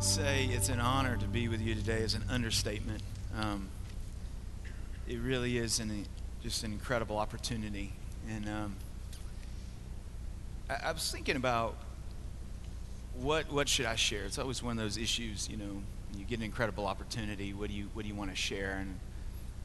[0.00, 3.02] Say it's an honor to be with you today is an understatement.
[3.38, 3.68] Um,
[5.06, 6.06] it really is an,
[6.42, 7.92] just an incredible opportunity.
[8.26, 8.76] And um,
[10.70, 11.76] I, I was thinking about
[13.14, 14.24] what what should I share?
[14.24, 15.82] It's always one of those issues, you know,
[16.16, 17.52] you get an incredible opportunity.
[17.52, 18.78] What do you what do you want to share?
[18.80, 18.98] And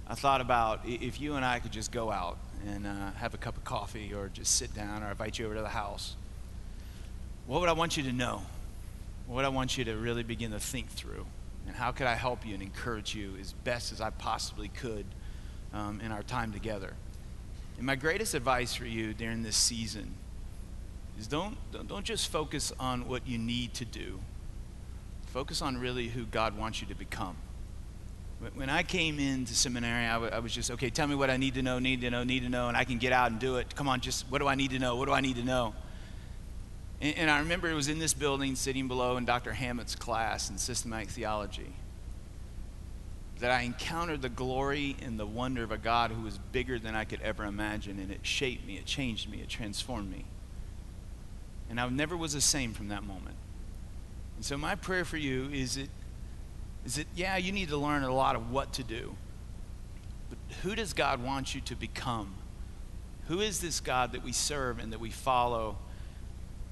[0.05, 3.37] I thought about if you and I could just go out and uh, have a
[3.37, 6.17] cup of coffee, or just sit down, or invite you over to the house.
[7.47, 8.41] What would I want you to know?
[9.27, 11.25] What I want you to really begin to think through?
[11.67, 15.05] And how could I help you and encourage you as best as I possibly could
[15.73, 16.93] um, in our time together?
[17.77, 20.13] And my greatest advice for you during this season
[21.17, 24.19] is don't, don't, don't just focus on what you need to do.
[25.27, 27.35] Focus on really who God wants you to become.
[28.53, 31.37] When I came into seminary, I, w- I was just, okay, tell me what I
[31.37, 33.39] need to know, need to know, need to know, and I can get out and
[33.39, 33.75] do it.
[33.75, 34.97] Come on, just what do I need to know?
[34.97, 35.73] What do I need to know?
[37.01, 39.53] And, and I remember it was in this building, sitting below in Dr.
[39.53, 41.73] Hammett's class in systematic theology,
[43.39, 46.95] that I encountered the glory and the wonder of a God who was bigger than
[46.95, 50.25] I could ever imagine, and it shaped me, it changed me, it transformed me.
[51.69, 53.35] And I never was the same from that moment.
[54.35, 55.89] And so my prayer for you is that,
[56.85, 59.15] is that yeah, you need to learn a lot of what to do.
[60.29, 62.35] But who does God want you to become?
[63.27, 65.77] Who is this God that we serve and that we follow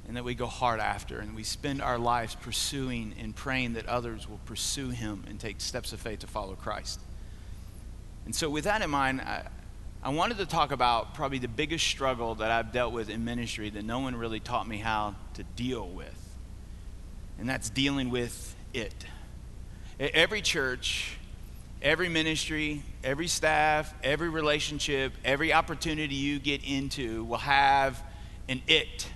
[0.07, 3.87] and that we go hard after and we spend our lives pursuing and praying that
[3.87, 6.99] others will pursue him and take steps of faith to follow Christ?
[8.25, 9.47] And so with that in mind, I,
[10.01, 13.69] I wanted to talk about probably the biggest struggle that I've dealt with in ministry
[13.69, 16.19] that no one really taught me how to deal with.
[17.39, 18.93] And that's dealing with it.
[19.99, 21.17] Every church,
[21.81, 28.01] every ministry, every staff, every relationship, every opportunity you get into will have
[28.49, 29.07] an it.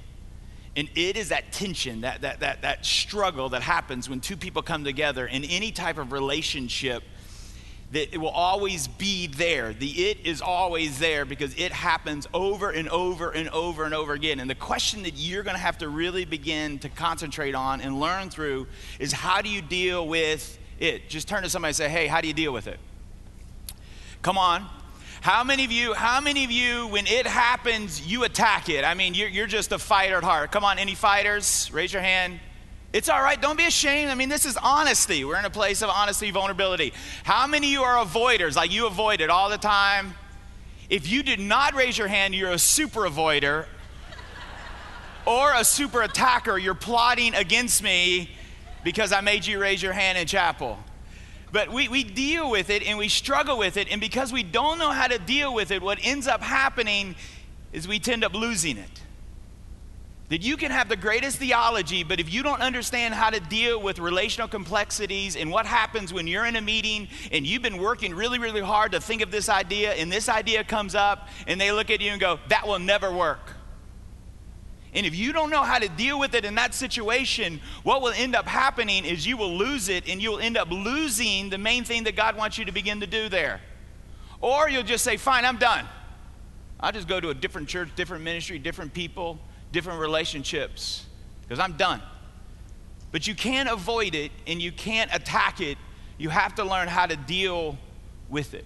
[0.77, 4.61] And it is that tension, that, that, that, that struggle that happens when two people
[4.61, 7.03] come together in any type of relationship
[7.91, 9.73] that it will always be there.
[9.73, 14.13] The it is always there because it happens over and over and over and over
[14.13, 14.39] again.
[14.39, 17.99] And the question that you're going to have to really begin to concentrate on and
[17.99, 18.67] learn through
[18.99, 21.09] is how do you deal with it?
[21.09, 22.77] Just turn to somebody and say, hey, how do you deal with it?
[24.21, 24.67] Come on.
[25.21, 28.85] How many of you, how many of you, when it happens, you attack it?
[28.85, 30.51] I mean, you're, you're just a fighter at heart.
[30.51, 31.69] Come on, any fighters?
[31.73, 32.39] Raise your hand.
[32.93, 33.39] It's all right.
[33.41, 34.09] Don't be ashamed.
[34.09, 35.25] I mean, this is honesty.
[35.25, 36.93] We're in a place of honesty, vulnerability.
[37.23, 38.55] How many of you are avoiders?
[38.55, 40.13] Like you avoid it all the time?
[40.89, 43.65] If you did not raise your hand, you're a super avoider
[45.25, 46.57] or a super attacker.
[46.57, 48.29] You're plotting against me
[48.83, 50.77] because I made you raise your hand in chapel.
[51.51, 53.87] But we, we deal with it and we struggle with it.
[53.89, 57.15] And because we don't know how to deal with it, what ends up happening
[57.71, 59.01] is we tend up losing it.
[60.29, 63.81] That you can have the greatest theology, but if you don't understand how to deal
[63.81, 68.13] with relational complexities and what happens when you're in a meeting and you've been working
[68.13, 71.71] really, really hard to think of this idea, and this idea comes up, and they
[71.71, 73.56] look at you and go, That will never work.
[74.93, 78.13] And if you don't know how to deal with it in that situation, what will
[78.15, 81.83] end up happening is you will lose it and you'll end up losing the main
[81.83, 83.61] thing that God wants you to begin to do there.
[84.41, 85.85] Or you'll just say, Fine, I'm done.
[86.79, 89.39] I'll just go to a different church, different ministry, different people
[89.71, 91.05] different relationships
[91.41, 92.01] because I'm done.
[93.11, 95.77] But you can't avoid it and you can't attack it.
[96.17, 97.77] You have to learn how to deal
[98.29, 98.65] with it.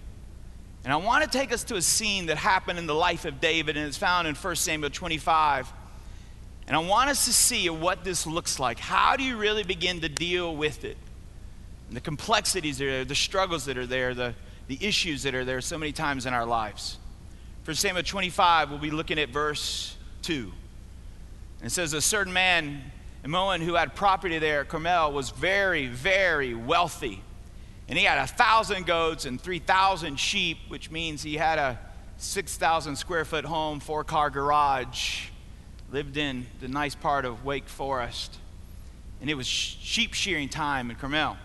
[0.84, 3.40] And I want to take us to a scene that happened in the life of
[3.40, 5.72] David, and it's found in 1 Samuel 25.
[6.66, 8.78] And I want us to see what this looks like.
[8.78, 10.96] How do you really begin to deal with it?
[11.88, 14.34] And the complexities that are there, the struggles that are there, the,
[14.68, 16.98] the issues that are there so many times in our lives.
[17.64, 20.52] 1 Samuel 25, we'll be looking at verse 2.
[21.60, 22.82] And it says a certain man
[23.24, 27.22] Moab who had property there at Carmel was very, very wealthy.
[27.88, 31.78] And he had a thousand goats and 3,000 sheep, which means he had a
[32.16, 35.28] 6,000 square foot home, four car garage,
[35.92, 38.38] lived in the nice part of Wake Forest.
[39.20, 41.36] And it was sheep shearing time in Carmel.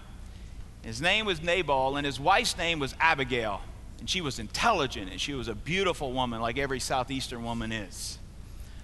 [0.84, 3.62] His name was Nabal, and his wife's name was Abigail.
[4.00, 8.18] And she was intelligent, and she was a beautiful woman, like every Southeastern woman is.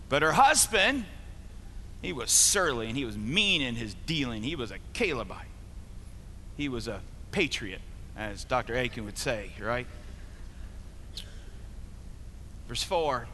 [0.10, 1.06] But her husband,
[2.02, 4.44] He was surly and he was mean in his dealing.
[4.44, 5.48] He was a Calebite.
[6.58, 7.00] He was a
[7.32, 7.80] patriot,
[8.18, 8.76] as Dr.
[8.76, 9.88] Akin would say, right?
[12.68, 13.28] Verse 4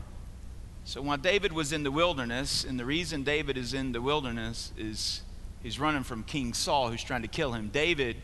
[0.90, 4.74] So while David was in the wilderness, and the reason David is in the wilderness
[4.76, 5.22] is
[5.62, 7.70] he's running from King Saul who's trying to kill him.
[7.72, 8.16] David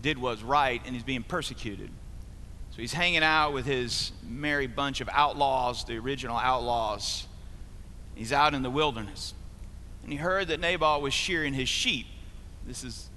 [0.00, 1.90] did what's right and he's being persecuted.
[2.70, 7.26] So he's hanging out with his merry bunch of outlaws, the original outlaws.
[8.14, 9.34] He's out in the wilderness.
[10.02, 12.06] And he heard that Nabal was shearing his sheep.
[12.66, 13.10] This is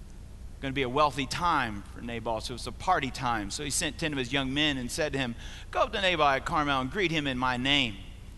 [0.59, 3.51] going to be a wealthy time for Nabal, so it's a party time.
[3.51, 5.35] So he sent 10 of his young men and said to him,
[5.71, 7.95] Go up to Nabal at Carmel and greet him in my name.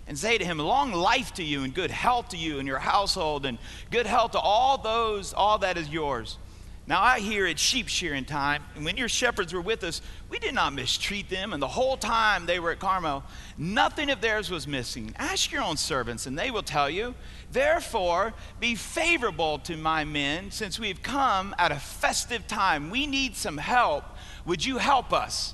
[0.07, 2.79] And say to him, Long life to you and good health to you and your
[2.79, 3.57] household and
[3.89, 6.38] good health to all those, all that is yours.
[6.85, 10.38] Now I hear it's sheep shearing time, and when your shepherds were with us, we
[10.38, 13.23] did not mistreat them, and the whole time they were at Carmel,
[13.57, 15.15] nothing of theirs was missing.
[15.17, 17.15] Ask your own servants, and they will tell you.
[17.53, 22.89] Therefore, be favorable to my men, since we've come at a festive time.
[22.89, 24.03] We need some help.
[24.45, 25.53] Would you help us?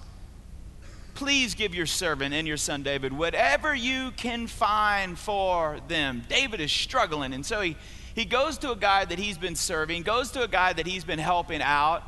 [1.20, 6.24] Please give your servant and your son David whatever you can find for them.
[6.30, 7.76] David is struggling, and so he
[8.16, 11.04] he goes to a guy that he's been serving, goes to a guy that he's
[11.04, 12.04] been helping out,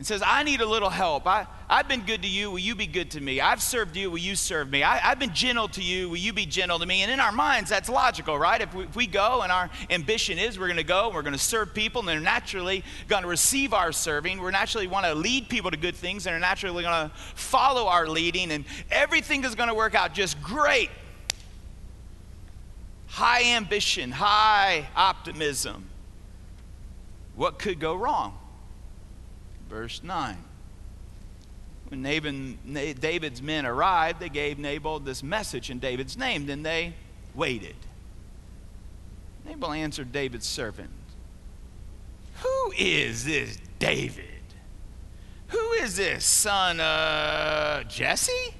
[0.00, 1.26] and says, I need a little help.
[1.26, 2.50] I, I've been good to you.
[2.50, 3.38] Will you be good to me?
[3.38, 4.10] I've served you.
[4.10, 4.82] Will you serve me?
[4.82, 6.08] I, have been gentle to you.
[6.08, 7.02] Will you be gentle to me?
[7.02, 8.62] And in our minds, that's logical, right?
[8.62, 11.20] If we, if we go and our ambition is we're going to go and we're
[11.20, 15.04] going to serve people and they're naturally going to receive our serving, we're naturally want
[15.04, 18.64] to lead people to good things and are naturally going to follow our leading, and
[18.90, 20.88] everything is going to work out just great
[23.06, 25.84] high ambition, high optimism.
[27.36, 28.39] What could go wrong?
[29.70, 30.36] Verse 9.
[31.88, 36.46] When David's men arrived, they gave Nabal this message in David's name.
[36.46, 36.94] Then they
[37.34, 37.76] waited.
[39.46, 40.90] Nabal answered David's servant,
[42.42, 44.26] Who is this David?
[45.48, 48.54] Who is this son of Jesse?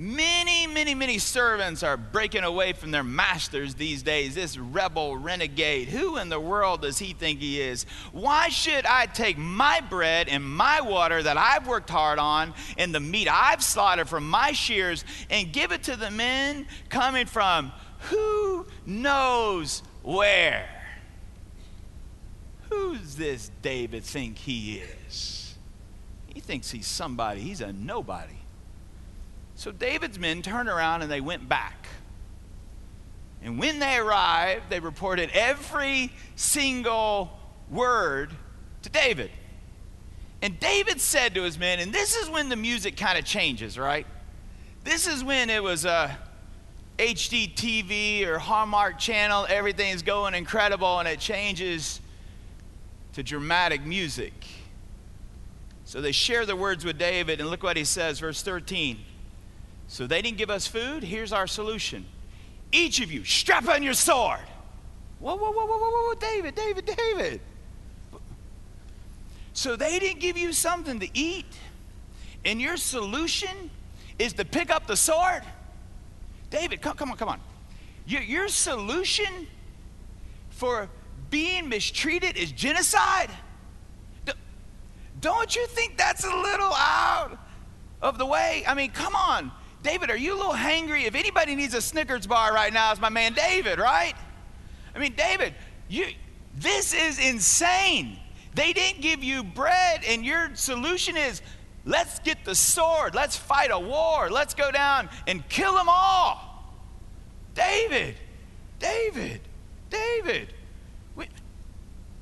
[0.00, 4.36] Many, many, many servants are breaking away from their masters these days.
[4.36, 7.84] This rebel renegade, who in the world does he think he is?
[8.12, 12.94] Why should I take my bread and my water that I've worked hard on and
[12.94, 17.72] the meat I've slaughtered from my shears and give it to the men coming from
[18.10, 20.68] who knows where?
[22.70, 25.56] Who's this David think he is?
[26.28, 28.37] He thinks he's somebody, he's a nobody.
[29.58, 31.88] So David's men turned around and they went back.
[33.42, 37.36] And when they arrived, they reported every single
[37.68, 38.30] word
[38.82, 39.32] to David.
[40.42, 43.76] And David said to his men, and this is when the music kind of changes,
[43.76, 44.06] right?
[44.84, 46.14] This is when it was uh,
[47.00, 52.00] a HGTV or Hallmark channel, everything's going incredible, and it changes
[53.14, 54.34] to dramatic music.
[55.84, 58.98] So they share the words with David, and look what he says, verse 13.
[59.88, 61.02] So they didn't give us food.
[61.02, 62.04] Here's our solution.
[62.70, 64.40] Each of you, strap on your sword.
[65.18, 67.40] Whoa, whoa, whoa, whoa, whoa, whoa, David, David, David.
[69.54, 71.52] So they didn't give you something to eat,
[72.44, 73.70] and your solution
[74.18, 75.42] is to pick up the sword?
[76.50, 77.40] David, come, come on, come on.
[78.06, 79.46] Your, your solution
[80.50, 80.88] for
[81.30, 83.30] being mistreated is genocide?
[85.20, 87.38] Don't you think that's a little out
[88.00, 88.64] of the way?
[88.66, 89.50] I mean, come on.
[89.82, 91.06] David, are you a little hangry?
[91.06, 94.14] If anybody needs a Snickers bar right now, it's my man David, right?
[94.94, 95.54] I mean, David,
[95.88, 96.06] you
[96.56, 98.18] this is insane.
[98.54, 101.40] They didn't give you bread, and your solution is
[101.84, 106.64] let's get the sword, let's fight a war, let's go down and kill them all.
[107.54, 108.16] David,
[108.78, 109.40] David,
[109.90, 110.52] David,
[111.14, 111.28] when,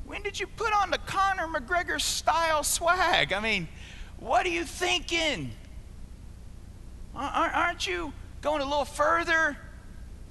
[0.04, 3.32] when did you put on the Conor McGregor style swag?
[3.32, 3.68] I mean,
[4.18, 5.52] what are you thinking?
[7.16, 9.56] Aren't you going a little further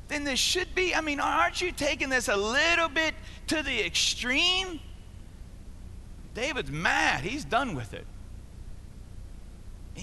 [0.08, 0.94] than this should be?
[0.94, 3.16] I mean, aren't you taking this a little bit
[3.48, 4.80] to the extreme?
[6.34, 7.24] David's mad.
[7.24, 8.06] He's done with it.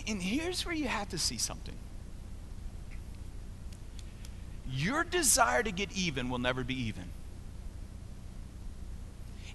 [0.09, 1.77] And here's where you have to see something
[4.75, 7.05] your desire to get even will never be even.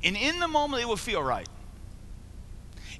[0.03, 1.47] And in the moment, it will feel right.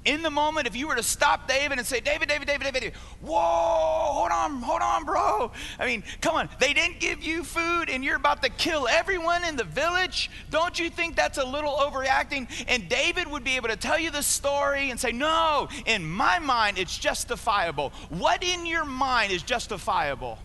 [0.04, 2.92] In the moment, if you were to stop David and say, David, David, David, David,
[3.20, 5.52] whoa, hold on, hold on, bro.
[5.78, 9.44] I mean, come on, they didn't give you food and you're about to kill everyone
[9.44, 10.30] in the village.
[10.50, 12.48] Don't you think that's a little overreacting?
[12.68, 16.38] And David would be able to tell you the story and say, no, in my
[16.38, 17.92] mind, it's justifiable.
[18.08, 20.38] What in your mind is justifiable?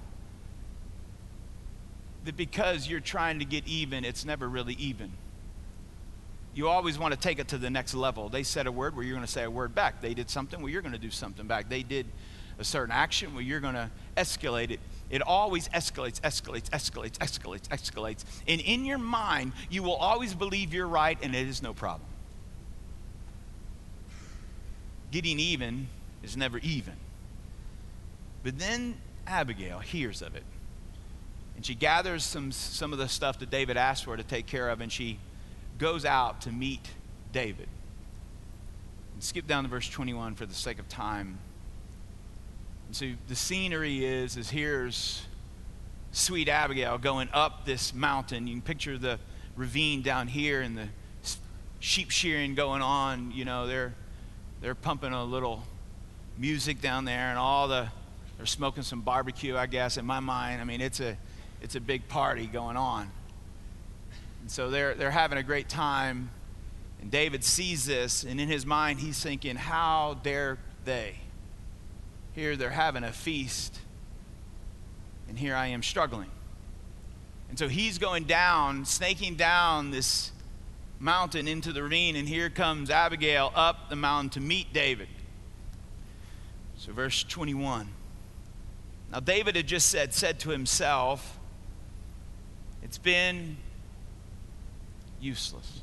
[2.25, 5.11] that because you're trying to get even, it's never really even.
[6.55, 8.29] You always want to take it to the next level.
[8.29, 10.01] They said a word where you're going to say a word back.
[10.01, 11.67] They did something where you're going to do something back.
[11.67, 12.05] They did
[12.59, 14.79] a certain action where you're going to escalate it.
[15.09, 18.23] It always escalates, escalates, escalates, escalates, escalates.
[18.47, 22.07] And in your mind, you will always believe you're right and it is no problem.
[25.11, 25.87] Getting even
[26.21, 26.95] is never even.
[28.43, 30.43] But then Abigail hears of it.
[31.55, 34.69] And she gathers some, some of the stuff that David asked for to take care
[34.69, 35.19] of, and she
[35.77, 36.89] goes out to meet
[37.31, 37.67] David.
[39.13, 41.37] And skip down to verse 21 for the sake of time.
[42.87, 45.23] And so the scenery is, is here's
[46.11, 48.47] sweet Abigail going up this mountain.
[48.47, 49.19] You can picture the
[49.55, 50.87] ravine down here and the
[51.79, 53.31] sheep shearing going on.
[53.31, 53.93] You know, they're,
[54.61, 55.63] they're pumping a little
[56.37, 57.87] music down there and all the,
[58.37, 59.97] they're smoking some barbecue, I guess.
[59.97, 61.17] In my mind, I mean, it's a,
[61.61, 63.09] it's a big party going on.
[64.43, 66.29] And so they're, they're having a great time.
[66.99, 71.15] And David sees this, and in his mind, he's thinking, How dare they?
[72.33, 73.79] Here they're having a feast,
[75.29, 76.29] and here I am struggling.
[77.47, 80.33] And so he's going down, snaking down this
[80.99, 85.07] mountain into the ravine, and here comes Abigail up the mountain to meet David.
[86.75, 87.87] So, verse 21.
[89.09, 91.39] Now, David had just said, said to himself,
[92.81, 93.55] It's been
[95.23, 95.81] useless.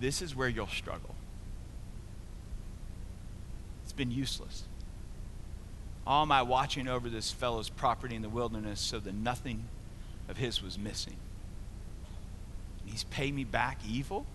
[0.00, 1.14] This is where you'll struggle.
[3.84, 4.64] It's been useless.
[6.06, 9.68] All my watching over this fellow's property in the wilderness so that nothing
[10.28, 11.16] of his was missing.
[12.80, 14.26] And he's paid me back evil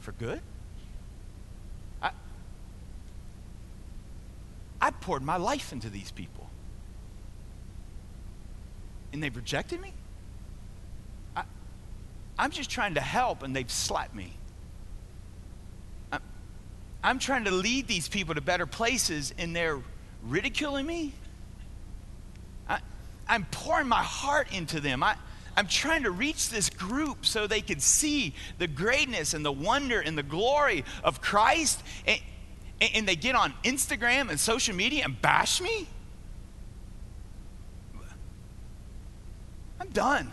[0.00, 0.40] for good?
[2.02, 2.10] I,
[4.80, 6.39] I poured my life into these people
[9.12, 9.92] and they've rejected me?
[11.36, 11.44] I,
[12.38, 14.34] I'm just trying to help and they've slapped me.
[16.12, 16.18] I,
[17.02, 19.80] I'm trying to lead these people to better places and they're
[20.22, 21.12] ridiculing me?
[22.68, 22.80] I,
[23.28, 25.02] I'm pouring my heart into them.
[25.02, 25.16] I,
[25.56, 30.00] I'm trying to reach this group so they can see the greatness and the wonder
[30.00, 31.82] and the glory of Christ.
[32.06, 32.20] And,
[32.94, 35.86] and they get on Instagram and social media and bash me?
[39.80, 40.30] I'm done.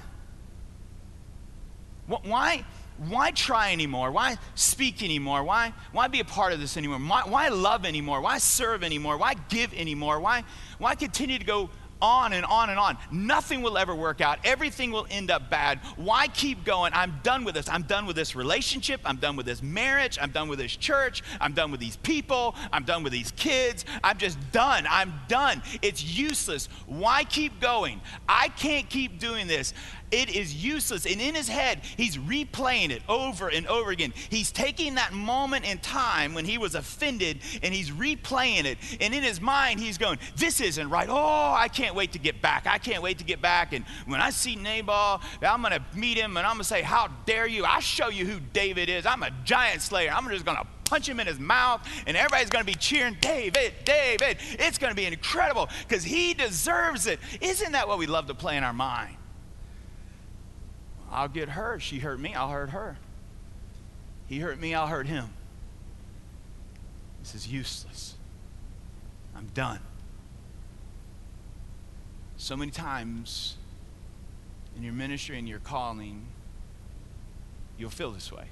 [2.07, 2.63] Why,
[2.97, 4.11] why try anymore?
[4.11, 5.43] Why speak anymore?
[5.43, 6.99] Why, why be a part of this anymore?
[6.99, 8.21] Why, why love anymore?
[8.21, 9.17] Why serve anymore?
[9.17, 10.19] Why give anymore?
[10.19, 10.43] Why,
[10.77, 11.69] why continue to go
[12.01, 12.97] on and on and on.
[13.11, 14.39] Nothing will ever work out.
[14.43, 15.79] Everything will end up bad.
[15.95, 16.91] Why keep going?
[16.93, 17.69] I'm done with this.
[17.69, 19.01] I'm done with this relationship.
[19.05, 20.17] I'm done with this marriage.
[20.21, 21.23] I'm done with this church.
[21.39, 22.55] I'm done with these people.
[22.71, 23.85] I'm done with these kids.
[24.03, 24.85] I'm just done.
[24.89, 25.61] I'm done.
[25.81, 26.69] It's useless.
[26.85, 28.01] Why keep going?
[28.27, 29.73] I can't keep doing this.
[30.11, 31.05] It is useless.
[31.05, 34.13] And in his head, he's replaying it over and over again.
[34.29, 38.77] He's taking that moment in time when he was offended and he's replaying it.
[39.01, 41.09] And in his mind, he's going, This isn't right.
[41.09, 42.67] Oh, I can't wait to get back.
[42.67, 43.73] I can't wait to get back.
[43.73, 46.81] And when I see Nabal, I'm going to meet him and I'm going to say,
[46.81, 47.65] How dare you?
[47.65, 49.05] I'll show you who David is.
[49.05, 50.11] I'm a giant slayer.
[50.11, 53.17] I'm just going to punch him in his mouth, and everybody's going to be cheering,
[53.19, 54.37] David, David.
[54.53, 57.19] It's going to be incredible because he deserves it.
[57.41, 59.16] Isn't that what we love to play in our mind?
[61.17, 61.81] I'll get hurt.
[61.81, 62.95] She hurt me, I'll hurt her.
[64.27, 65.29] He hurt me, I'll hurt him.
[67.24, 68.13] This is useless.
[69.36, 69.79] I'm done.
[72.38, 73.55] So many times
[74.75, 76.24] in your ministry and your calling,
[77.79, 78.45] you'll feel this way.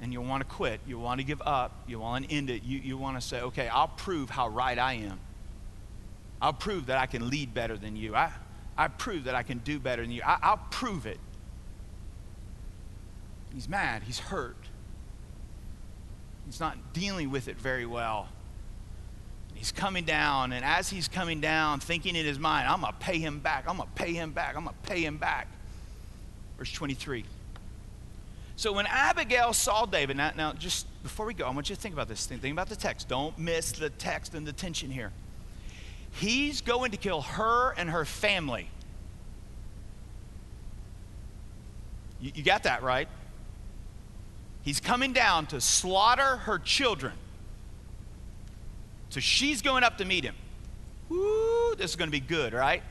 [0.00, 0.78] And you'll want to quit.
[0.86, 1.82] You'll want to give up.
[1.88, 2.62] You'll want to end it.
[2.62, 5.18] You, you want to say, okay, I'll prove how right I am.
[6.40, 8.14] I'll prove that I can lead better than you.
[8.14, 8.30] I,
[8.76, 10.22] I prove that I can do better than you.
[10.24, 11.18] I, will prove it.
[13.54, 14.02] He's mad.
[14.02, 14.56] He's hurt.
[16.46, 18.28] He's not dealing with it very well.
[19.54, 22.98] He's coming down, and as he's coming down, thinking in his mind, I'm going to
[22.98, 23.64] pay him back.
[23.68, 24.56] I'm going to pay him back.
[24.56, 25.46] I'm going to pay him back.
[26.58, 27.24] Verse 23.
[28.56, 31.80] So when Abigail saw David, now, now just before we go, I want you to
[31.80, 32.26] think about this.
[32.26, 33.08] Think, think about the text.
[33.08, 35.12] Don't miss the text and the tension here.
[36.12, 38.68] He's going to kill her and her family.
[42.20, 43.08] You, you got that right?
[44.62, 47.14] He's coming down to slaughter her children.
[49.10, 50.36] So she's going up to meet him.
[51.08, 52.82] Woo, this is going to be good, right?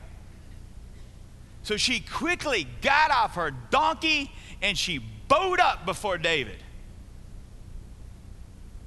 [1.62, 4.98] So she quickly got off her donkey and she
[5.28, 6.56] bowed up before David.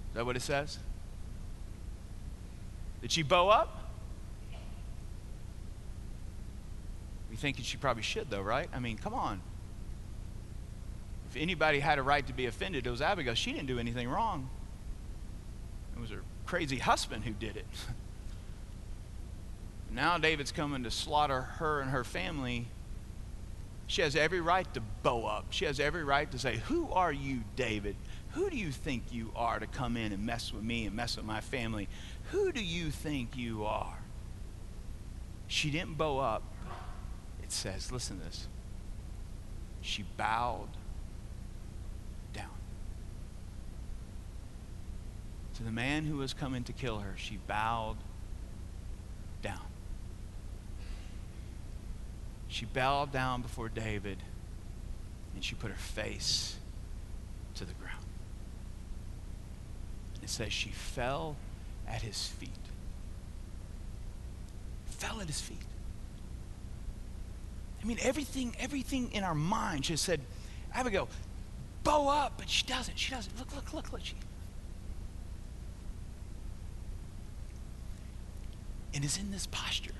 [0.09, 0.77] Is that what it says?
[3.01, 3.84] Did she bow up?
[7.35, 8.69] We thinking she probably should, though, right?
[8.73, 9.41] I mean, come on.
[11.29, 13.33] If anybody had a right to be offended, it was Abigail.
[13.33, 14.49] She didn't do anything wrong.
[15.97, 17.65] It was her crazy husband who did it.
[19.91, 22.67] now David's coming to slaughter her and her family.
[23.87, 25.47] She has every right to bow up.
[25.49, 27.97] She has every right to say, Who are you, David?
[28.29, 31.17] Who do you think you are to come in and mess with me and mess
[31.17, 31.89] with my family?
[32.31, 33.99] Who do you think you are?
[35.49, 36.43] She didn't bow up.
[37.55, 38.47] Says, listen to this.
[39.81, 40.67] She bowed
[42.33, 42.49] down.
[45.55, 47.95] To the man who was coming to kill her, she bowed
[49.41, 49.65] down.
[52.49, 54.17] She bowed down before David
[55.33, 56.57] and she put her face
[57.55, 58.05] to the ground.
[60.21, 61.37] It says she fell
[61.87, 62.51] at his feet.
[64.87, 65.57] Fell at his feet.
[67.85, 70.19] I mean, everything, everything in our mind just said,
[70.73, 71.07] Abigail,
[71.83, 72.97] bow up, but she doesn't.
[72.97, 73.37] She doesn't.
[73.37, 74.01] Look, look, look, look.
[74.03, 74.15] She,
[78.95, 79.91] and is in this posture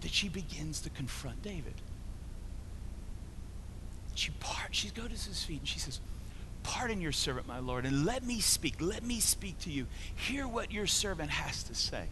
[0.00, 1.74] that she begins to confront David.
[4.14, 6.00] She part, she goes to his feet and she says,
[6.62, 8.76] Pardon your servant, my Lord, and let me speak.
[8.80, 9.86] Let me speak to you.
[10.14, 12.06] Hear what your servant has to say.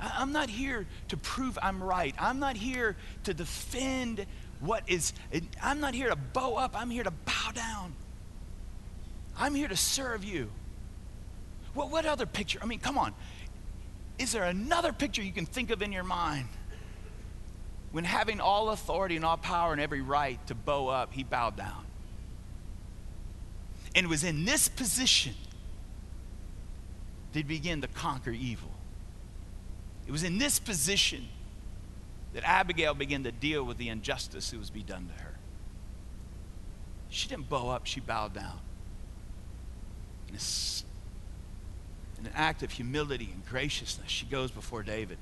[0.00, 2.14] I'm not here to prove I'm right.
[2.18, 4.26] I'm not here to defend
[4.60, 5.12] what is,
[5.62, 6.78] I'm not here to bow up.
[6.78, 7.94] I'm here to bow down.
[9.36, 10.50] I'm here to serve you.
[11.74, 12.58] Well, what other picture?
[12.62, 13.14] I mean, come on.
[14.18, 16.48] Is there another picture you can think of in your mind?
[17.90, 21.56] When having all authority and all power and every right to bow up, he bowed
[21.56, 21.84] down
[23.94, 25.34] and was in this position
[27.32, 28.73] that began to conquer evil.
[30.06, 31.28] It was in this position
[32.34, 35.34] that Abigail began to deal with the injustice that was be done to her.
[37.08, 38.58] She didn't bow up, she bowed down.
[40.28, 40.34] In,
[42.18, 45.18] in an act of humility and graciousness, she goes before David.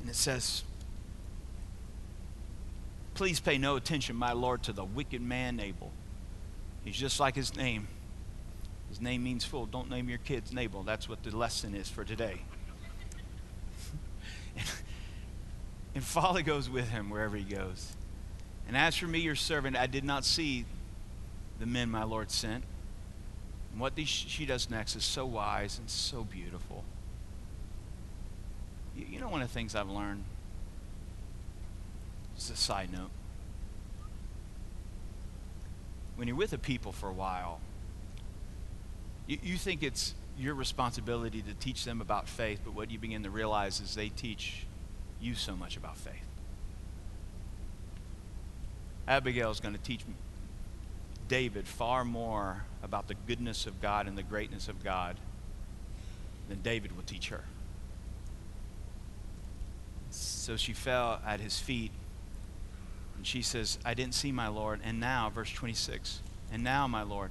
[0.00, 0.62] And it says,
[3.14, 5.90] Please pay no attention, my Lord, to the wicked man Nabal.
[6.84, 7.88] He's just like his name.
[8.88, 9.66] His name means fool.
[9.66, 10.82] Don't name your kids Nabal.
[10.82, 12.42] That's what the lesson is for today.
[15.94, 17.94] and, folly goes with him wherever he goes.
[18.66, 20.64] And as for me, your servant, I did not see
[21.60, 22.64] the men my Lord sent.
[23.72, 26.84] And what she does next is so wise and so beautiful.
[28.96, 30.24] You, you know, one of the things I've learned
[32.38, 33.10] just a side note.
[36.14, 37.60] When you're with a people for a while,
[39.28, 43.22] you, you think it's your responsibility to teach them about faith, but what you begin
[43.22, 44.66] to realize is they teach
[45.20, 46.14] you so much about faith.
[49.06, 50.00] Abigail is going to teach
[51.28, 55.16] David far more about the goodness of God and the greatness of God
[56.48, 57.44] than David will teach her.
[60.10, 61.90] So she fell at his feet
[63.16, 64.80] and she says, I didn't see my Lord.
[64.84, 66.20] And now, verse 26,
[66.52, 67.30] and now, my Lord,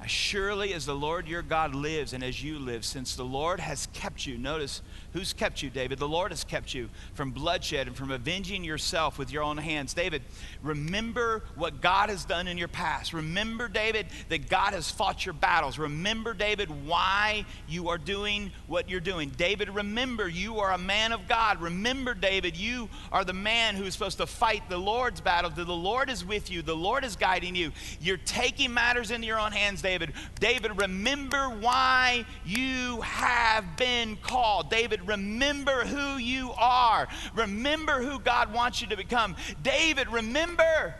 [0.00, 3.58] as surely as the Lord your God lives and as you live, since the Lord
[3.58, 4.80] has kept you, notice
[5.12, 5.98] who's kept you, David?
[5.98, 9.94] The Lord has kept you from bloodshed and from avenging yourself with your own hands.
[9.94, 10.22] David,
[10.62, 13.12] remember what God has done in your past.
[13.12, 15.78] Remember, David, that God has fought your battles.
[15.78, 19.30] Remember, David, why you are doing what you're doing.
[19.30, 21.60] David, remember you are a man of God.
[21.60, 25.50] Remember, David, you are the man who is supposed to fight the Lord's battle.
[25.50, 27.72] The Lord is with you, the Lord is guiding you.
[28.00, 29.87] You're taking matters into your own hands, David.
[29.88, 34.68] David, David, remember why you have been called.
[34.68, 37.08] David, remember who you are.
[37.34, 39.34] Remember who God wants you to become.
[39.62, 40.94] David, remember.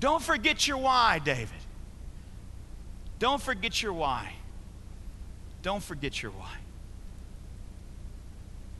[0.00, 1.50] Don't forget your why, David.
[3.18, 4.32] Don't forget your why.
[5.60, 6.56] Don't forget your why.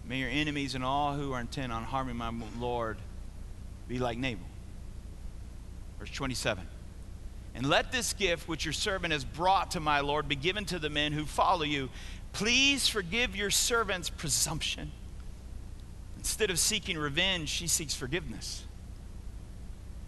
[0.07, 2.97] May your enemies and all who are intent on harming my Lord
[3.87, 4.47] be like Nabal.
[5.99, 6.67] Verse 27.
[7.55, 10.79] And let this gift which your servant has brought to my Lord be given to
[10.79, 11.91] the men who follow you.
[12.33, 14.91] Please forgive your servant's presumption.
[16.17, 18.65] Instead of seeking revenge, she seeks forgiveness.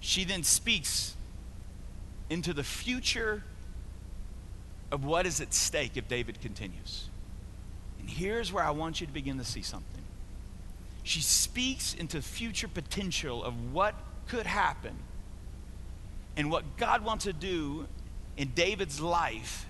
[0.00, 1.14] She then speaks
[2.30, 3.42] into the future
[4.90, 7.08] of what is at stake if David continues.
[7.98, 10.02] And here's where I want you to begin to see something.
[11.02, 13.94] She speaks into future potential of what
[14.28, 14.96] could happen
[16.36, 17.86] and what God wants to do
[18.36, 19.66] in David's life,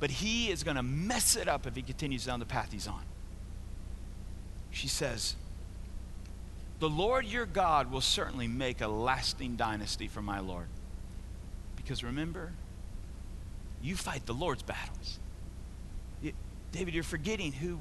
[0.00, 2.88] but he is going to mess it up if he continues down the path he's
[2.88, 3.02] on.
[4.70, 5.36] She says,
[6.78, 10.66] The Lord your God will certainly make a lasting dynasty for my Lord.
[11.76, 12.52] Because remember,
[13.82, 15.18] you fight the Lord's battles.
[16.22, 16.32] You,
[16.72, 17.78] David, you're forgetting who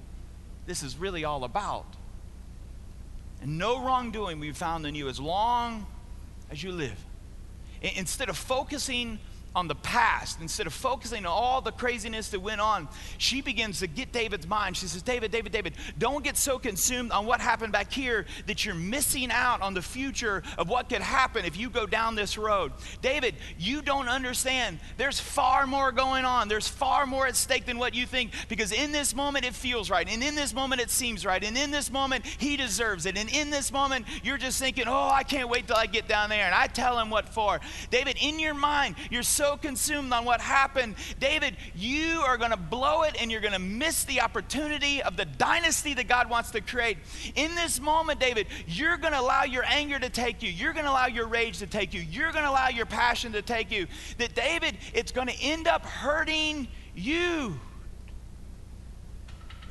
[0.65, 1.85] this is really all about.
[3.41, 5.85] And no wrongdoing we found in you as long
[6.51, 6.97] as you live.
[7.81, 9.19] Instead of focusing
[9.55, 13.79] on the past instead of focusing on all the craziness that went on she begins
[13.79, 14.77] to get david's mind.
[14.77, 18.63] She says david david david don't get so consumed on what happened back here that
[18.63, 22.37] you're missing out on the future of what could happen if you go down this
[22.37, 22.71] road.
[23.01, 24.79] David you don't understand.
[24.97, 26.47] There's far more going on.
[26.47, 29.89] There's far more at stake than what you think because in this moment it feels
[29.89, 33.17] right and in this moment it seems right and in this moment he deserves it
[33.17, 36.29] and in this moment you're just thinking oh i can't wait till i get down
[36.29, 37.59] there and i tell him what for.
[37.89, 42.57] David in your mind you're so consumed on what happened, David, you are going to
[42.57, 46.51] blow it and you're going to miss the opportunity of the dynasty that God wants
[46.51, 46.97] to create.
[47.35, 50.49] In this moment, David, you're going to allow your anger to take you.
[50.49, 52.01] You're going to allow your rage to take you.
[52.01, 53.87] You're going to allow your passion to take you.
[54.17, 57.57] That, David, it's going to end up hurting you.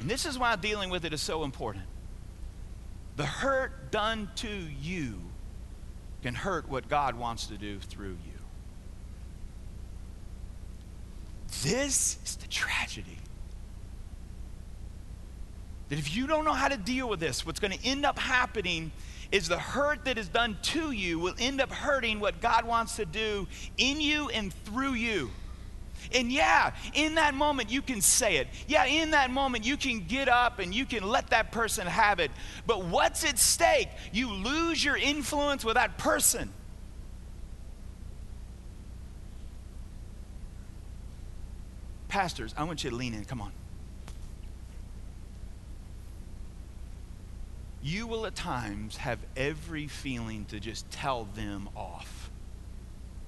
[0.00, 1.84] And this is why dealing with it is so important.
[3.16, 5.20] The hurt done to you
[6.22, 8.27] can hurt what God wants to do through you.
[11.62, 13.18] This is the tragedy.
[15.88, 18.18] That if you don't know how to deal with this, what's going to end up
[18.18, 18.92] happening
[19.32, 22.96] is the hurt that is done to you will end up hurting what God wants
[22.96, 25.30] to do in you and through you.
[26.12, 28.48] And yeah, in that moment you can say it.
[28.66, 32.20] Yeah, in that moment you can get up and you can let that person have
[32.20, 32.30] it.
[32.66, 33.88] But what's at stake?
[34.12, 36.52] You lose your influence with that person.
[42.08, 43.24] Pastors, I want you to lean in.
[43.24, 43.52] Come on.
[47.82, 52.30] You will at times have every feeling to just tell them off.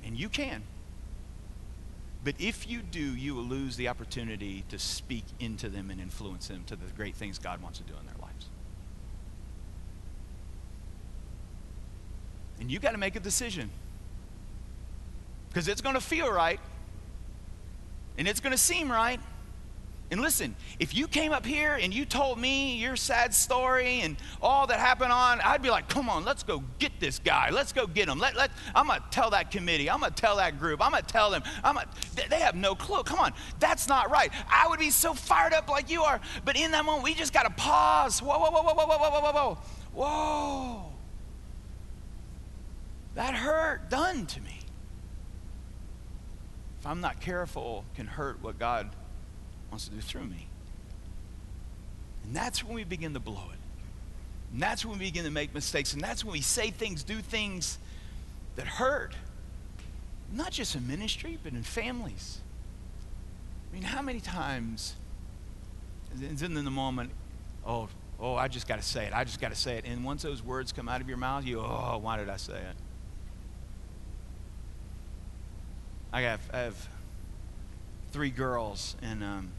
[0.04, 0.62] And you can.
[2.24, 6.48] But if you do, you will lose the opportunity to speak into them and influence
[6.48, 8.46] them to the great things God wants to do in their lives.
[12.60, 13.70] And you got to make a decision.
[15.48, 16.60] Because it's going to feel right
[18.20, 19.18] and it's going to seem right.
[20.10, 24.14] And listen, if you came up here and you told me your sad story and
[24.42, 27.48] all that happened on, I'd be like, come on, let's go get this guy.
[27.48, 28.18] Let's go get him.
[28.18, 29.88] Let, let, I'm going to tell that committee.
[29.88, 30.84] I'm going to tell that group.
[30.84, 31.42] I'm going to tell them.
[31.64, 31.88] I'm gonna,
[32.28, 33.02] they have no clue.
[33.04, 34.30] Come on, that's not right.
[34.52, 36.20] I would be so fired up like you are.
[36.44, 38.20] But in that moment, we just got to pause.
[38.20, 39.58] Whoa, whoa, whoa, whoa, whoa, whoa, whoa, whoa, whoa.
[39.94, 40.92] Whoa.
[43.14, 44.59] That hurt done to me
[46.80, 48.88] if I'm not careful, can hurt what God
[49.70, 50.48] wants to do through me.
[52.24, 53.58] And that's when we begin to blow it.
[54.52, 55.92] And that's when we begin to make mistakes.
[55.92, 57.78] And that's when we say things, do things
[58.56, 59.14] that hurt.
[60.32, 62.40] Not just in ministry, but in families.
[63.70, 64.94] I mean, how many times
[66.20, 67.10] is in the moment,
[67.66, 67.88] oh,
[68.18, 69.12] oh, I just got to say it.
[69.12, 69.84] I just got to say it.
[69.84, 72.54] And once those words come out of your mouth, you, oh, why did I say
[72.54, 72.76] it?
[76.12, 76.88] I have, I have
[78.12, 79.52] three girls, and um,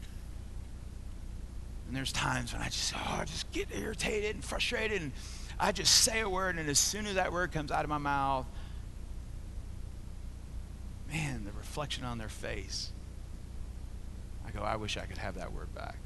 [1.86, 5.12] and there's times when I just oh, I just get irritated and frustrated, and
[5.58, 7.98] I just say a word, and as soon as that word comes out of my
[7.98, 8.46] mouth,
[11.10, 12.92] man, the reflection on their face,
[14.46, 15.96] I go, I wish I could have that word back.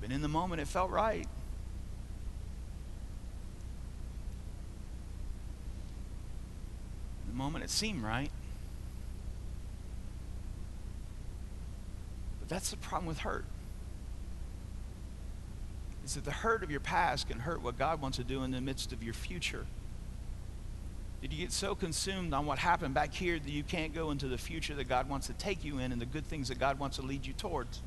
[0.00, 1.26] But in the moment, it felt right.
[7.34, 8.30] The moment it seemed right.
[12.38, 13.44] But that's the problem with hurt.
[16.04, 18.52] Is that the hurt of your past can hurt what God wants to do in
[18.52, 19.66] the midst of your future.
[21.22, 24.28] Did you get so consumed on what happened back here that you can't go into
[24.28, 26.78] the future that God wants to take you in and the good things that God
[26.78, 27.80] wants to lead you towards?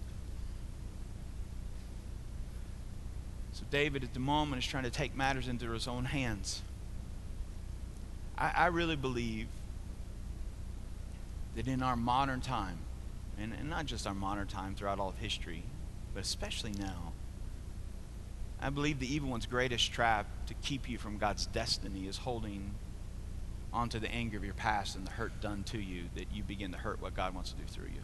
[3.54, 6.64] So David at the moment is trying to take matters into his own hands.
[8.38, 9.48] I, I really believe
[11.56, 12.78] that in our modern time,
[13.40, 15.64] and, and not just our modern time throughout all of history,
[16.14, 17.14] but especially now,
[18.62, 22.74] I believe the evil one's greatest trap to keep you from God's destiny is holding
[23.72, 26.72] onto the anger of your past and the hurt done to you that you begin
[26.72, 28.02] to hurt what God wants to do through you.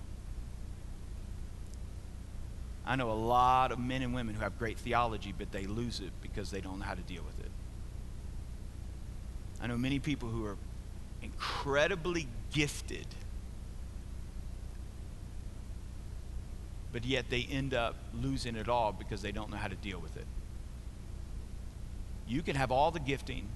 [2.85, 6.01] I know a lot of men and women who have great theology, but they lose
[6.01, 7.51] it because they don't know how to deal with it.
[9.63, 10.57] I know many people who are
[11.21, 13.07] incredibly gifted,
[16.91, 19.99] but yet they end up losing it all because they don't know how to deal
[19.99, 20.27] with it.
[22.27, 23.47] You can have all the gifting,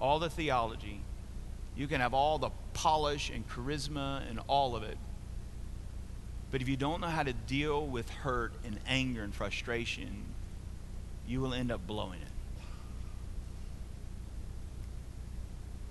[0.00, 1.00] all the theology,
[1.76, 4.98] you can have all the polish and charisma and all of it.
[6.50, 10.24] But if you don't know how to deal with hurt and anger and frustration,
[11.24, 12.31] you will end up blowing it.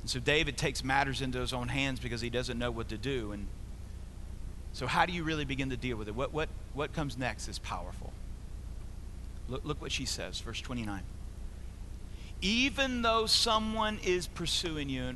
[0.01, 2.97] And so David takes matters into his own hands because he doesn't know what to
[2.97, 3.31] do.
[3.31, 3.47] And
[4.73, 6.15] so, how do you really begin to deal with it?
[6.15, 8.13] What, what, what comes next is powerful.
[9.47, 11.01] Look, look what she says, verse 29.
[12.41, 15.15] Even though someone is pursuing you,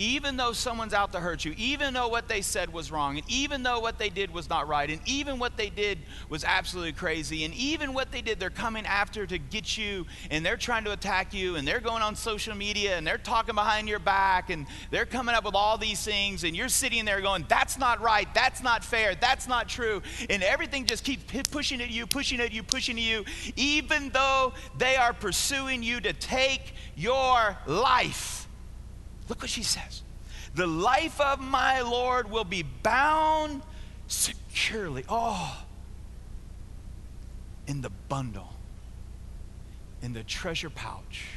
[0.00, 3.30] even though someone's out to hurt you, even though what they said was wrong, and
[3.30, 5.98] even though what they did was not right, and even what they did
[6.30, 10.44] was absolutely crazy, and even what they did, they're coming after to get you, and
[10.44, 13.90] they're trying to attack you, and they're going on social media, and they're talking behind
[13.90, 17.44] your back, and they're coming up with all these things, and you're sitting there going,
[17.46, 21.90] That's not right, that's not fair, that's not true, and everything just keeps pushing at
[21.90, 26.72] you, pushing at you, pushing at you, even though they are pursuing you to take
[26.96, 28.39] your life.
[29.30, 30.02] Look what she says.
[30.56, 33.62] The life of my Lord will be bound
[34.08, 35.04] securely.
[35.08, 35.64] Oh,
[37.68, 38.52] in the bundle,
[40.02, 41.28] in the treasure pouch,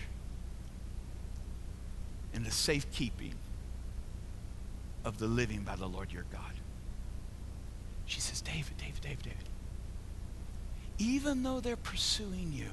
[2.33, 3.35] in the safekeeping
[5.05, 6.53] of the living by the Lord your God.
[8.07, 9.49] She says, David, David, David, David,
[10.97, 12.71] even though they're pursuing you,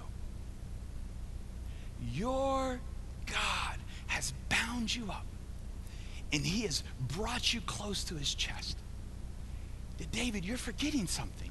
[2.11, 2.81] your
[3.27, 3.70] God
[4.11, 5.25] has bound you up
[6.33, 6.83] and he has
[7.17, 8.77] brought you close to his chest.
[10.13, 11.51] David, you're forgetting something.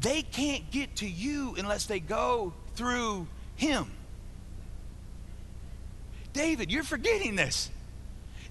[0.00, 3.90] They can't get to you unless they go through him.
[6.32, 7.70] David, you're forgetting this.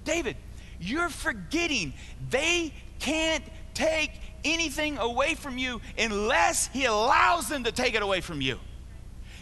[0.03, 0.35] David,
[0.79, 1.93] you're forgetting
[2.29, 3.43] they can't
[3.73, 4.11] take
[4.43, 8.59] anything away from you unless he allows them to take it away from you.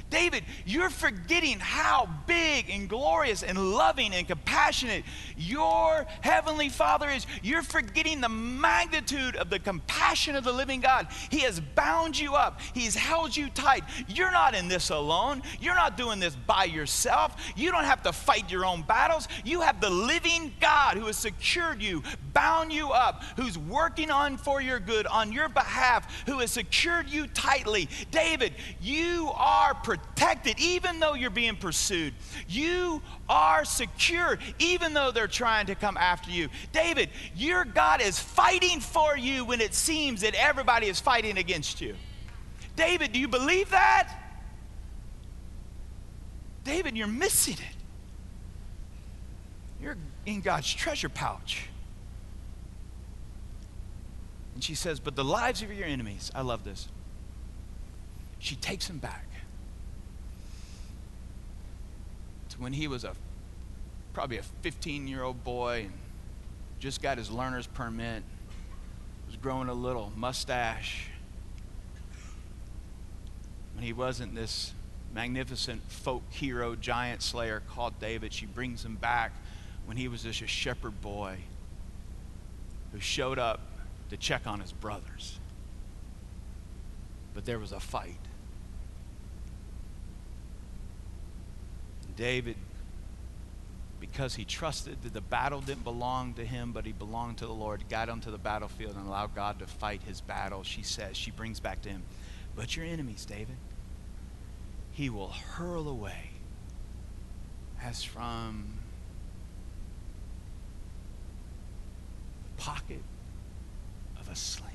[0.09, 5.03] David, you're forgetting how big and glorious and loving and compassionate
[5.35, 7.25] your heavenly Father is.
[7.41, 11.07] You're forgetting the magnitude of the compassion of the living God.
[11.29, 13.83] He has bound you up, He's held you tight.
[14.07, 15.41] You're not in this alone.
[15.59, 17.35] You're not doing this by yourself.
[17.55, 19.27] You don't have to fight your own battles.
[19.43, 24.37] You have the living God who has secured you, bound you up, who's working on
[24.37, 27.89] for your good on your behalf, who has secured you tightly.
[28.11, 32.13] David, you are protected protected even though you're being pursued.
[32.47, 36.49] You are secure even though they're trying to come after you.
[36.71, 41.81] David, your God is fighting for you when it seems that everybody is fighting against
[41.81, 41.95] you.
[42.75, 44.13] David, do you believe that?
[46.63, 47.75] David, you're missing it.
[49.81, 51.69] You're in God's treasure pouch.
[54.55, 56.87] And she says, But the lives of your enemies, I love this.
[58.39, 59.24] She takes them back.
[62.57, 63.13] When he was a
[64.13, 65.93] probably a 15 year old boy and
[66.79, 68.23] just got his learner's permit,
[69.27, 71.09] was growing a little mustache.
[73.73, 74.73] When he wasn't this
[75.13, 79.33] magnificent folk hero, giant slayer called David, she brings him back
[79.85, 81.37] when he was just a shepherd boy
[82.93, 83.59] who showed up
[84.09, 85.39] to check on his brothers.
[87.33, 88.24] But there was a fight.
[92.15, 92.55] David,
[93.99, 97.53] because he trusted that the battle didn't belong to him, but he belonged to the
[97.53, 100.63] Lord, got onto the battlefield and allowed God to fight his battle.
[100.63, 102.03] She says, she brings back to him,
[102.55, 103.57] but your enemies, David,
[104.91, 106.29] he will hurl away
[107.83, 108.79] as from
[112.43, 113.03] the pocket
[114.19, 114.71] of a sling.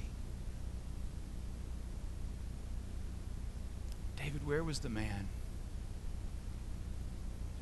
[4.17, 5.29] David, where was the man?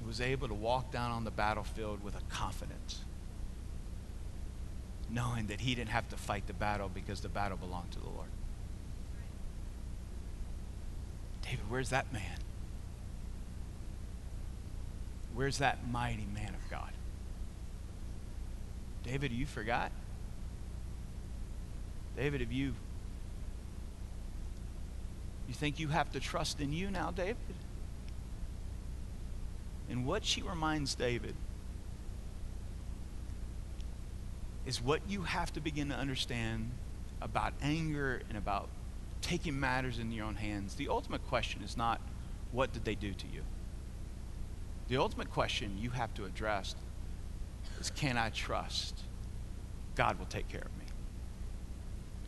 [0.07, 3.01] Was able to walk down on the battlefield with a confidence,
[5.11, 8.09] knowing that he didn't have to fight the battle because the battle belonged to the
[8.09, 8.29] Lord.
[11.43, 12.39] David, where's that man?
[15.35, 16.91] Where's that mighty man of God?
[19.05, 19.93] David, you forgot?
[22.17, 22.75] David, have you
[25.47, 27.37] you think you have to trust in you now, David?
[29.91, 31.35] And what she reminds David
[34.67, 36.71] is what you have to begin to understand
[37.23, 38.69] about anger and about
[39.23, 40.75] taking matters in your own hands.
[40.75, 42.01] The ultimate question is not
[42.53, 43.43] what did they do to you?
[44.89, 46.75] The ultimate question you have to address
[47.81, 49.03] is can I trust
[49.95, 50.85] God will take care of me?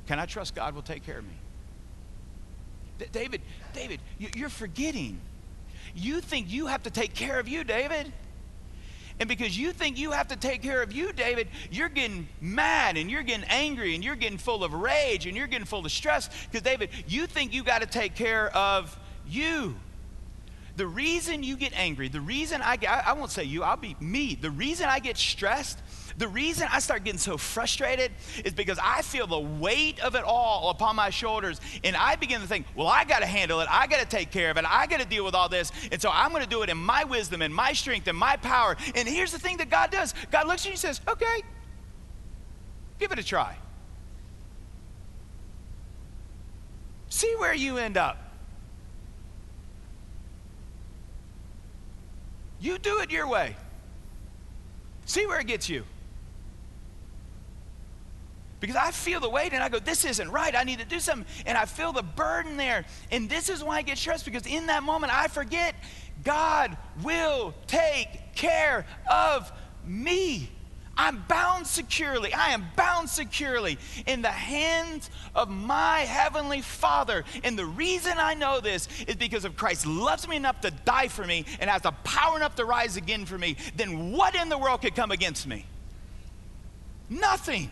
[0.07, 3.07] Can I trust God will take care of me?
[3.13, 3.41] David,
[3.73, 5.21] David, you're forgetting.
[5.95, 8.13] You think you have to take care of you, David.
[9.19, 12.97] And because you think you have to take care of you, David, you're getting mad
[12.97, 15.93] and you're getting angry and you're getting full of rage and you're getting full of
[15.93, 16.31] stress.
[16.47, 18.99] Because, David, you think you got to take care of
[19.29, 19.77] you.
[20.81, 23.99] The reason you get angry, the reason I get, I won't say you, I'll be
[24.01, 24.35] me.
[24.35, 25.79] The reason I get stressed
[26.17, 28.11] the reason I start getting so frustrated
[28.45, 31.61] is because I feel the weight of it all upon my shoulders.
[31.85, 33.69] And I begin to think, well, I got to handle it.
[33.71, 34.65] I got to take care of it.
[34.69, 35.71] I got to deal with all this.
[35.93, 38.37] And so I'm going to do it in my wisdom and my strength and my
[38.37, 38.77] power.
[38.95, 41.43] And here's the thing that God does God looks at you and says, okay,
[42.99, 43.57] give it a try.
[47.09, 48.30] See where you end up.
[52.61, 53.57] You do it your way.
[55.07, 55.85] See where it gets you.
[58.61, 60.55] Because I feel the weight and I go, this isn't right.
[60.55, 61.27] I need to do something.
[61.47, 62.85] And I feel the burden there.
[63.11, 65.75] And this is why I get stressed because in that moment I forget
[66.23, 69.51] God will take care of
[69.87, 70.51] me.
[71.01, 72.35] I'm bound securely.
[72.35, 77.25] I am bound securely in the hands of my heavenly Father.
[77.43, 81.09] And the reason I know this is because if Christ loves me enough to die
[81.09, 84.51] for me and has the power enough to rise again for me, then what in
[84.51, 85.65] the world could come against me?
[87.09, 87.71] Nothing.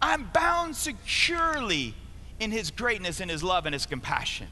[0.00, 1.96] I'm bound securely
[2.38, 4.46] in his greatness and his love and his compassion.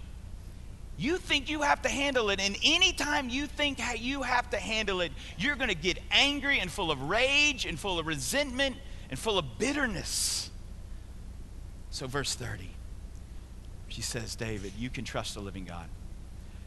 [0.98, 5.00] You think you have to handle it, and anytime you think you have to handle
[5.00, 8.76] it, you're going to get angry and full of rage and full of resentment
[9.08, 10.50] and full of bitterness.
[11.90, 12.68] So, verse 30,
[13.88, 15.88] she says, David, you can trust the living God.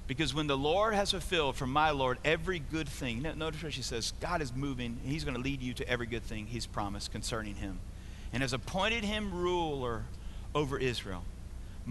[0.08, 3.82] Because when the Lord has fulfilled for my Lord every good thing, notice what she
[3.82, 7.12] says God is moving, He's going to lead you to every good thing He's promised
[7.12, 7.80] concerning Him
[8.34, 10.04] and has appointed him ruler
[10.56, 11.24] over Israel.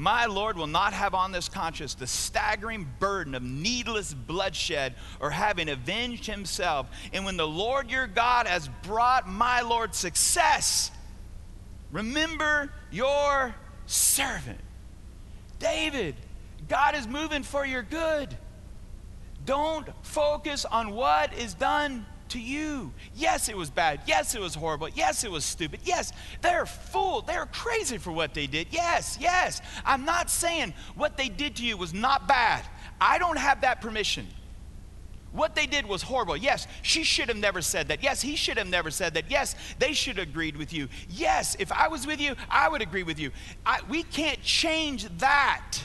[0.01, 5.29] My Lord will not have on this conscience the staggering burden of needless bloodshed or
[5.29, 6.87] having avenged himself.
[7.13, 10.91] And when the Lord your God has brought my Lord success,
[11.93, 14.61] remember your servant.
[15.59, 16.15] David,
[16.67, 18.35] God is moving for your good.
[19.45, 22.93] Don't focus on what is done to you.
[23.15, 24.01] Yes, it was bad.
[24.07, 24.89] Yes, it was horrible.
[24.89, 25.81] Yes, it was stupid.
[25.85, 27.23] Yes, they're fool.
[27.23, 28.69] They're crazy for what they did.
[28.71, 29.61] Yes, yes.
[29.85, 32.65] I'm not saying what they did to you was not bad.
[33.01, 34.27] I don't have that permission.
[35.33, 36.37] What they did was horrible.
[36.37, 38.03] Yes, she should have never said that.
[38.03, 39.31] Yes, he should have never said that.
[39.31, 40.89] Yes, they should have agreed with you.
[41.09, 43.31] Yes, if I was with you, I would agree with you.
[43.65, 45.77] I, we can't change that.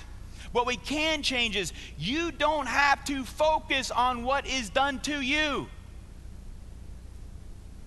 [0.51, 5.21] What we can change is you don't have to focus on what is done to
[5.21, 5.67] you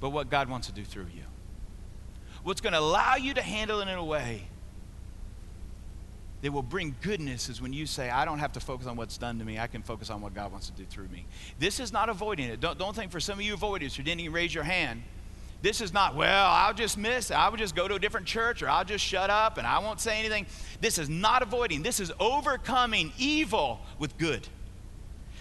[0.00, 1.22] but what God wants to do through you.
[2.42, 4.44] What's going to allow you to handle it in a way
[6.40, 9.18] that will bring goodness is when you say, I don't have to focus on what's
[9.18, 9.58] done to me.
[9.58, 11.26] I can focus on what God wants to do through me.
[11.58, 12.60] This is not avoiding it.
[12.60, 15.02] Don't, don't think for some of you avoiders who didn't even raise your hand,
[15.60, 17.32] this is not, well, I'll just miss.
[17.32, 19.80] I will just go to a different church or I'll just shut up and I
[19.80, 20.46] won't say anything.
[20.80, 21.82] This is not avoiding.
[21.82, 24.46] This is overcoming evil with good.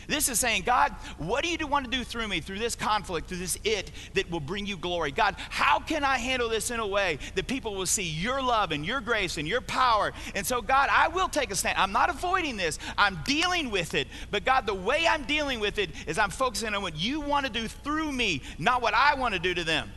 [0.08, 3.28] This is saying, God, what do you want to do through me, through this conflict,
[3.28, 5.12] through this it that will bring you glory?
[5.12, 8.72] God, how can I handle this in a way that people will see your love
[8.72, 10.13] and your grace and your power?
[10.34, 11.78] And so, God, I will take a stand.
[11.78, 14.08] I'm not avoiding this, I'm dealing with it.
[14.32, 17.46] But, God, the way I'm dealing with it is I'm focusing on what you want
[17.46, 19.91] to do through me, not what I want to do to them.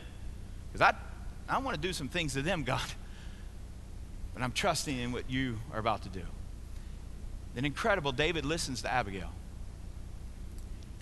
[0.73, 2.81] Because I, I want to do some things to them, God.
[4.33, 6.23] But I'm trusting in what you are about to do.
[7.55, 9.31] Then, incredible, David listens to Abigail.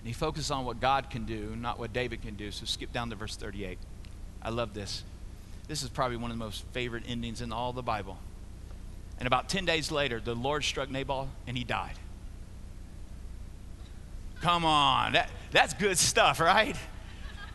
[0.00, 2.50] And he focuses on what God can do, not what David can do.
[2.50, 3.78] So skip down to verse 38.
[4.42, 5.04] I love this.
[5.68, 8.18] This is probably one of the most favorite endings in all the Bible.
[9.18, 11.96] And about 10 days later, the Lord struck Nabal and he died.
[14.40, 15.12] Come on.
[15.12, 16.76] That, that's good stuff, right?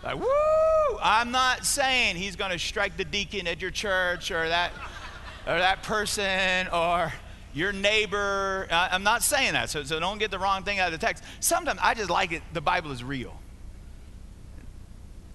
[0.03, 0.99] Like, woo!
[1.01, 4.71] I'm not saying he's going to strike the deacon at your church or that,
[5.47, 7.11] or that person or
[7.55, 8.67] your neighbor.
[8.69, 11.23] I'm not saying that, so, so don't get the wrong thing out of the text.
[11.39, 13.33] Sometimes I just like it, the Bible is real.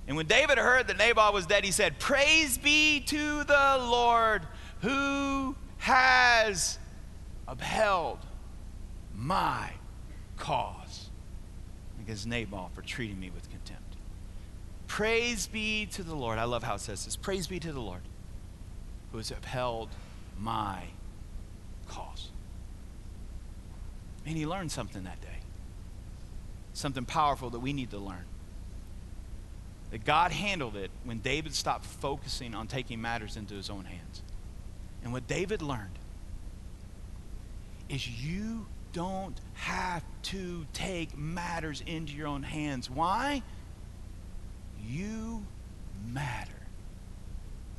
[0.07, 4.43] And when David heard that Nabal was dead, he said, Praise be to the Lord
[4.83, 6.79] who has
[7.49, 8.18] upheld
[9.16, 9.71] my
[10.37, 11.11] cause
[12.01, 13.97] against Nabal for treating me with contempt.
[14.89, 16.39] Praise be to the Lord.
[16.39, 17.16] I love how it says this.
[17.16, 18.03] Praise be to the Lord
[19.12, 19.89] who has upheld
[20.39, 20.83] my
[21.91, 22.30] cause.
[24.24, 25.28] And he learned something that day.
[26.72, 28.24] Something powerful that we need to learn.
[29.91, 34.22] That God handled it when David stopped focusing on taking matters into his own hands.
[35.03, 35.99] And what David learned
[37.88, 42.88] is you don't have to take matters into your own hands.
[42.88, 43.43] Why?
[44.86, 45.45] You
[46.07, 46.53] matter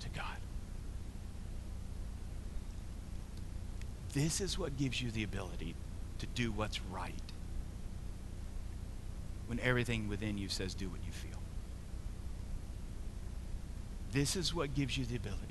[0.01, 0.26] to God.
[4.14, 5.76] This is what gives you the ability
[6.20, 7.14] to do what's right
[9.47, 11.39] when everything within you says do what you feel.
[14.12, 15.41] This is what gives you the ability.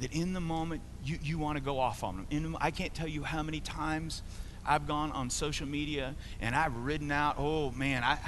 [0.00, 2.26] That in the moment, you, you want to go off on them.
[2.30, 4.22] In, I can't tell you how many times
[4.66, 8.18] I've gone on social media and I've ridden out, oh man, I.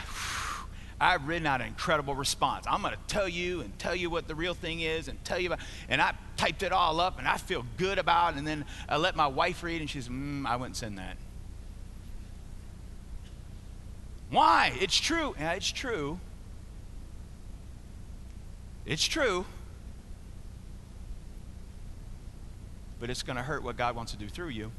[1.01, 2.67] I've written out an incredible response.
[2.69, 5.39] I'm going to tell you and tell you what the real thing is and tell
[5.39, 8.39] you about, and I typed it all up and I feel good about it.
[8.39, 11.17] And then I let my wife read and she's, mm, I wouldn't send that.
[14.31, 14.73] Why?
[14.81, 15.35] It's true.
[15.39, 16.19] Yeah, it's true.
[18.85, 19.47] It's true.
[22.99, 24.73] But it's going to hurt what God wants to do through you.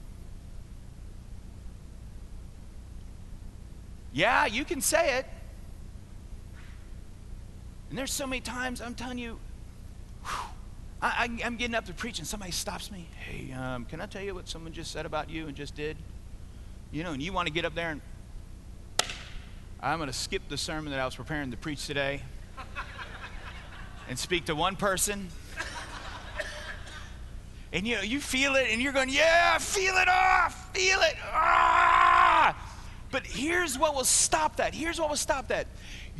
[4.12, 5.26] Yeah, you can say it.
[7.90, 9.40] And there's so many times I'm telling you,
[10.24, 10.50] whew,
[11.02, 13.08] I, am getting up to preach and somebody stops me.
[13.18, 15.98] Hey, um, can I tell you what someone just said about you and just did?
[16.92, 18.02] You know, and you want to get up there and
[19.82, 22.22] I'm going to skip the sermon that I was preparing to preach today
[24.10, 25.30] and speak to one person.
[27.72, 31.16] And you you feel it and you're going, yeah, feel it off, feel it.
[31.24, 32.56] Ah!
[33.12, 34.74] But here's what will stop that.
[34.74, 35.68] Here's what will stop that.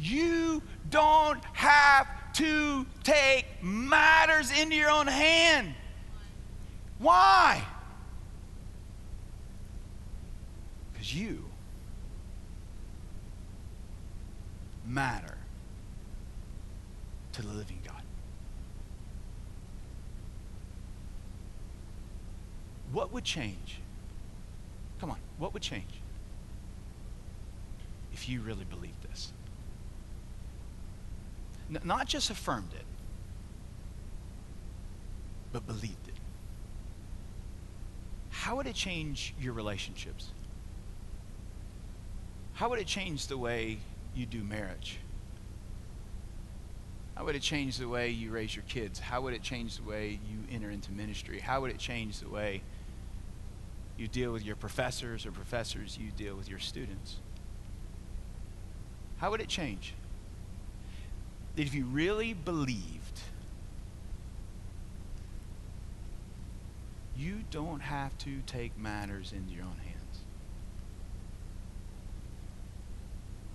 [0.02, 5.74] You don't have to take matters into your own hand.
[7.00, 7.64] Why?
[10.92, 11.46] Because you
[14.86, 15.38] matter
[17.34, 18.02] to the living God.
[22.92, 23.80] What would change?
[25.00, 26.02] Come on, what would change
[28.12, 29.32] if you really believed this?
[31.70, 32.86] Not just affirmed it,
[35.52, 36.16] but believed it.
[38.30, 40.30] How would it change your relationships?
[42.54, 43.78] How would it change the way
[44.16, 45.00] you do marriage?
[47.16, 49.00] How would it change the way you raise your kids?
[49.00, 51.40] How would it change the way you enter into ministry?
[51.40, 52.62] How would it change the way
[53.98, 57.18] you deal with your professors or professors you deal with your students?
[59.18, 59.94] How would it change?
[61.60, 63.20] That if you really believed,
[67.18, 70.20] you don't have to take matters into your own hands.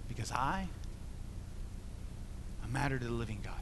[0.06, 0.68] Because I,
[2.62, 3.54] I matter to the living God.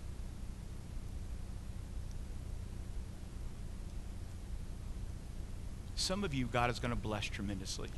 [5.95, 7.91] Some of you, God is going to bless tremendously.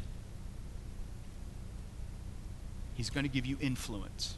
[2.93, 4.37] He's going to give you influence.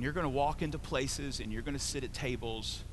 [0.00, 2.84] And you're going to walk into places and you're going to sit at tables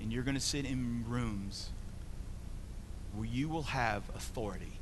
[0.00, 1.70] and you're going to sit in rooms
[3.16, 4.78] where you will have authority.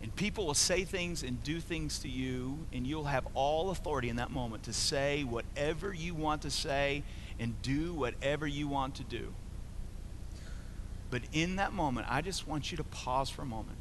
[0.00, 4.08] And people will say things and do things to you, and you'll have all authority
[4.08, 7.02] in that moment to say whatever you want to say
[7.38, 9.34] and do whatever you want to do.
[11.10, 13.76] But in that moment, I just want you to pause for a moment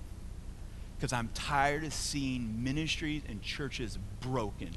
[1.04, 4.70] because I'm tired of seeing ministries and churches broken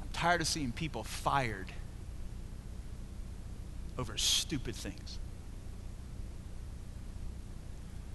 [0.00, 1.72] I'm tired of seeing people fired
[3.98, 5.18] over stupid things.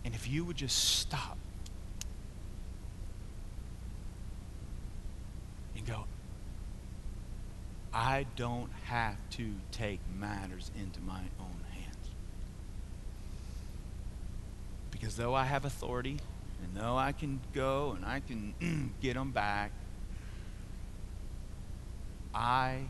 [0.05, 1.37] And if you would just stop
[5.75, 6.05] and go,
[7.93, 11.81] I don't have to take matters into my own hands.
[14.91, 16.19] Because though I have authority,
[16.63, 19.71] and though I can go and I can get them back,
[22.33, 22.83] I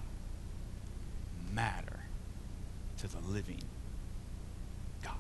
[1.54, 2.00] matter
[2.98, 3.62] to the living
[5.04, 5.16] God.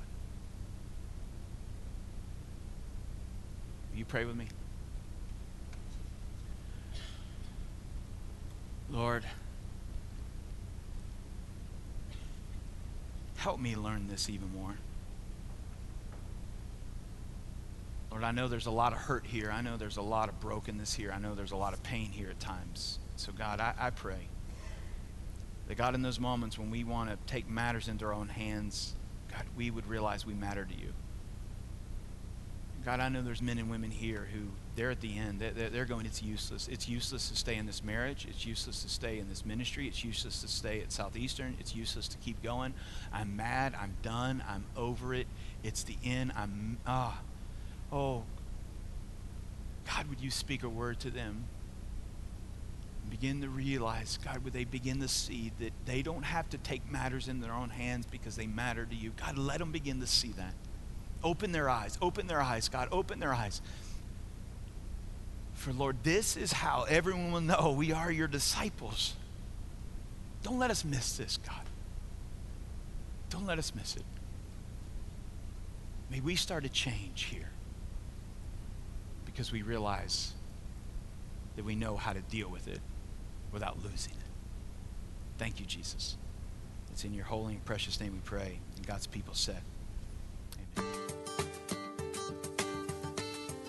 [3.92, 4.48] Will you pray with me?
[8.90, 9.24] Lord,
[13.38, 14.76] help me learn this even more.
[18.22, 19.50] Lord, I know there's a lot of hurt here.
[19.52, 21.12] I know there's a lot of brokenness here.
[21.12, 23.00] I know there's a lot of pain here at times.
[23.16, 24.28] So, God, I, I pray
[25.68, 28.94] that, God, in those moments when we want to take matters into our own hands,
[29.32, 30.94] God, we would realize we matter to you.
[32.86, 35.40] God, I know there's men and women here who they're at the end.
[35.40, 36.68] They're, they're going, it's useless.
[36.68, 38.28] It's useless to stay in this marriage.
[38.30, 39.88] It's useless to stay in this ministry.
[39.88, 41.58] It's useless to stay at Southeastern.
[41.60, 42.76] It's useless to keep going.
[43.12, 43.74] I'm mad.
[43.82, 44.44] I'm done.
[44.48, 45.26] I'm over it.
[45.64, 46.34] It's the end.
[46.36, 47.31] I'm, ah, oh,
[47.92, 48.24] Oh,
[49.86, 51.46] God, would you speak a word to them?
[53.10, 56.90] Begin to realize, God, would they begin to see that they don't have to take
[56.90, 59.12] matters in their own hands because they matter to you?
[59.18, 60.54] God, let them begin to see that.
[61.24, 61.98] Open their eyes.
[62.02, 62.88] Open their eyes, God.
[62.92, 63.62] Open their eyes.
[65.54, 69.16] For Lord, this is how everyone will know we are your disciples.
[70.42, 71.66] Don't let us miss this, God.
[73.30, 74.04] Don't let us miss it.
[76.10, 77.52] May we start a change here
[79.32, 80.34] because we realize
[81.56, 82.80] that we know how to deal with it
[83.52, 84.18] without losing it.
[85.38, 86.18] Thank you, Jesus.
[86.92, 88.60] It's in your holy and precious name we pray.
[88.76, 89.62] And God's people said,
[90.78, 90.92] Amen.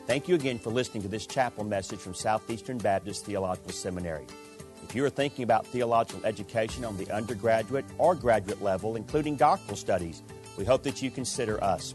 [0.07, 4.27] Thank you again for listening to this chapel message from Southeastern Baptist Theological Seminary.
[4.83, 9.77] If you are thinking about theological education on the undergraduate or graduate level, including doctoral
[9.77, 10.23] studies,
[10.59, 11.95] we hope that you consider us.